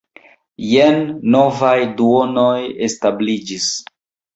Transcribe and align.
Jen 0.69 0.97
novaj 1.37 1.75
duonoj 2.03 2.59
establiĝis. 2.91 3.75